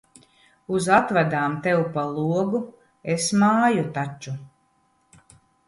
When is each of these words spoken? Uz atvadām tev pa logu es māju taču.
Uz 0.77 0.87
atvadām 0.99 1.57
tev 1.67 1.83
pa 1.99 2.07
logu 2.15 2.63
es 3.19 3.29
māju 3.45 3.87
taču. 4.01 4.37